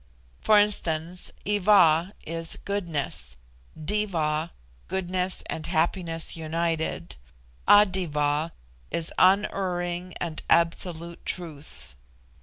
[0.41, 3.35] For instance, Iva is goodness;
[3.79, 4.51] Diva,
[4.87, 7.17] goodness and happiness united;
[7.67, 8.51] A Diva
[8.89, 11.95] is unerring and absolute truth.